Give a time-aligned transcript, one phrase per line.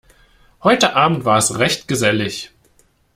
[0.63, 2.49] Heute Abend war es recht gesellig.